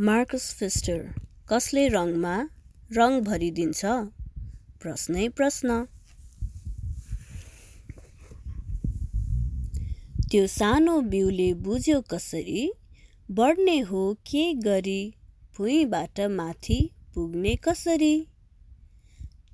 Marcus 0.00 0.54
फिस्टर 0.54 1.14
कसले 1.48 1.88
रङमा 1.88 2.48
रङ 2.92 3.20
भरिदिन्छ? 3.20 3.84
प्रश्नै 4.82 5.28
प्रश्न। 5.28 5.76
त्यो 10.30 10.46
सानो 10.46 11.00
बिउले 11.00 11.54
बुझ्यो 11.54 12.00
कसरी 12.00 12.72
बढ्ने 13.30 13.78
हो 13.78 14.14
के 14.26 14.54
गरी 14.54 15.14
भुइँबाट 15.56 16.20
माथि 16.20 16.90
पुग्ने 17.14 17.56
कसरी? 17.56 18.26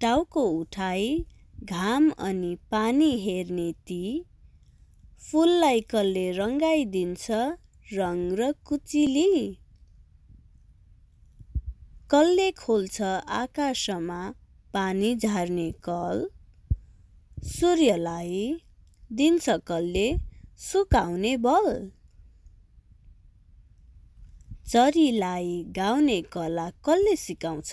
टाउको 0.00 0.50
उठाई 0.50 1.26
घाम 1.64 2.10
अनि 2.10 2.56
पानी 2.70 3.10
हेर्ने 3.18 3.72
ती 3.72 4.24
फुललाई 5.30 5.80
कसले 5.80 6.30
रङ्गाइदिन्छ 6.32 7.30
रङ 7.92 8.30
र 8.34 8.52
कुचिली? 8.52 9.59
कसले 12.14 12.50
खोल्छ 12.50 13.02
आकाशमा 13.40 14.32
पानी 14.74 15.16
झार्ने 15.16 15.70
कल। 15.72 16.22
सूर्यलाई 17.42 18.62
दिन्छ 19.12 19.50
कसले 19.50 20.18
सुकाउने 20.58 21.36
बल। 21.36 21.90
चरीलाई 24.68 25.64
गाउने 25.68 26.22
कला 26.22 26.70
कसले 26.70 27.16
सिकाउँछ। 27.16 27.72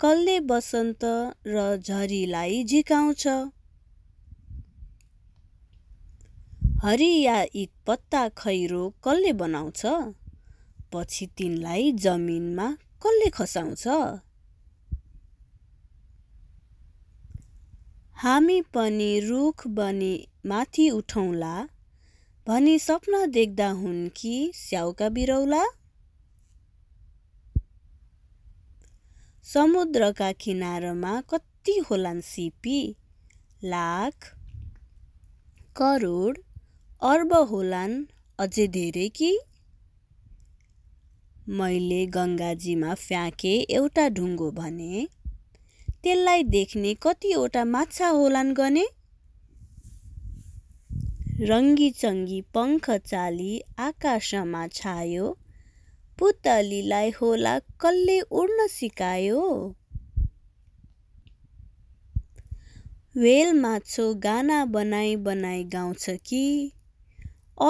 कसले 0.00 0.40
बसन्त 0.40 1.04
र 1.46 1.76
झरीलाई 1.76 2.64
झिकाउँछ। 2.64 3.26
हरिया 6.84 7.42
एक 7.42 7.70
पत्ता 7.86 8.28
खैरो 8.28 8.90
कसले 9.04 9.32
बनाउँछ। 9.32 9.82
पछि 10.96 11.26
तिनलाई 11.36 11.92
जमिनमा 11.92 12.68
कसले 13.06 13.30
खसाउँछ? 13.30 13.88
हामी 18.16 18.60
पनि 18.74 19.08
रुख 19.20 19.66
बनी 19.66 20.14
माथि 20.46 20.90
उठौँला 20.90 21.56
भनी 22.46 22.78
सपना 22.78 23.26
देख्दा 23.26 23.68
हुन् 23.70 24.08
कि 24.16 24.52
स्याउका 24.54 25.08
बिरौला? 25.08 25.64
समुद्रका 29.44 30.30
किनारमा 30.32 31.20
कति 31.20 31.74
होलान् 31.90 32.20
सिपी 32.20 32.78
लाख 33.64 34.32
करोड 35.76 36.38
अर्ब 37.02 37.34
होलान् 37.50 37.96
अझै 38.38 38.66
धेरै 38.68 39.08
कि? 39.08 39.30
मैले 41.48 42.06
गङ्गाजीमा 42.06 42.94
फ्याँके 43.00 43.50
एउटा 43.74 44.08
ढुङ्गो 44.08 44.50
भने 44.50 45.06
त्यसलाई 46.02 46.42
देख्ने 46.44 46.94
कतिवटा 47.02 47.64
माछा 47.64 48.08
होलान् 48.08 48.54
गने? 48.54 48.82
रङ्गी 51.50 51.90
चङ्गी 51.90 52.40
पङ्ख 52.54 52.90
चाली 52.90 53.50
आकाशमा 53.78 54.66
छायो 54.78 55.28
पुतलीलाई 56.18 57.10
होला 57.20 57.58
कसले 57.84 58.20
उड्न 58.40 58.66
सिकायो? 58.66 59.42
वेल 63.16 63.52
माछो 63.60 64.08
गाना 64.24 64.64
बनाई 64.78 65.14
बनाई 65.28 65.62
गाउँछ 65.76 66.08
कि? 66.26 66.72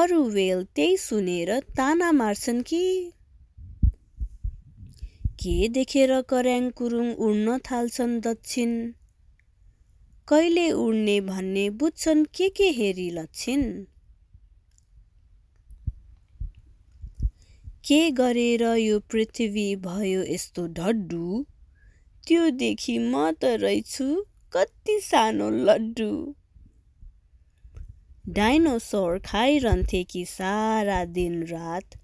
अरू 0.01 0.23
वेल 0.31 0.65
त्यही 0.75 0.97
सुनेर 0.97 1.59
ताना 1.77 2.11
मार्छन् 2.13 2.63
कि? 2.63 2.83
के 5.41 5.69
देखेर 5.69 6.21
कर्याङ 6.23 6.71
कुरुङ 6.71 7.09
उड्न 7.15 7.59
थाल्छन् 7.59 8.21
दक्षिण? 8.21 8.71
कहिले 10.29 10.71
उड्ने 10.73 11.21
भन्ने 11.21 11.71
बुझ्छन् 11.71 12.25
के 12.35 12.49
के 12.49 12.71
हेरी 12.71 13.11
लक्षिण? 13.11 13.63
के 17.89 18.11
गरेर 18.11 18.63
यो 18.63 19.01
पृथ्वी 19.01 19.77
भयो 19.77 20.23
यस्तो 20.23 20.67
ढड्डु? 20.67 21.45
त्योदेखि 22.27 22.99
म 22.99 23.31
त 23.31 23.45
रहेछु 23.45 24.09
कति 24.53 25.01
सानो 25.01 25.51
लड्डु। 25.51 26.35
डाइनोसोर 28.29 29.19
खाइरहन्थे 29.19 30.05
कि 30.05 30.25
सारा 30.25 31.05
दिन 31.05 31.43
रात 31.47 31.99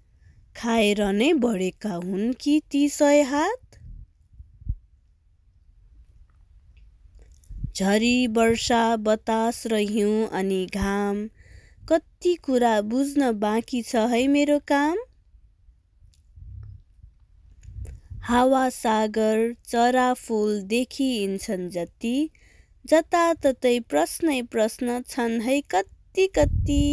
खाएर 0.55 1.01
नै 1.11 1.33
बढेका 1.33 1.93
हुन् 1.93 2.33
कि 2.41 2.61
ती 2.71 2.87
सय 2.89 3.21
हात? 3.21 3.79
झरी 7.75 8.27
वर्षा 8.27 8.83
बतास 8.95 9.63
र 9.67 9.75
हिउँ 9.91 10.27
अनि 10.31 10.65
घाम 10.75 11.27
कति 11.89 12.35
कुरा 12.35 12.79
बुझ्न 12.81 13.31
बाँकी 13.39 13.81
छ 13.81 14.05
है 14.11 14.27
मेरो 14.27 14.59
काम? 14.67 14.97
हावा 18.23 18.69
सागर 18.69 19.53
चरा 19.67 20.13
फुल 20.13 20.61
देखिन्छन् 20.67 21.69
जति 21.69 22.29
जताततै 22.85 23.79
प्रश्नै 23.89 24.41
प्रश्न 24.51 25.01
छन् 25.09 25.41
है 25.41 25.59
कति 25.69 26.27
कति 26.27 26.83